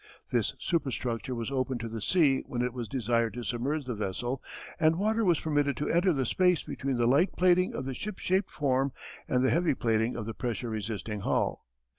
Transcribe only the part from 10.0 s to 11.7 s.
of the pressure resisting hull.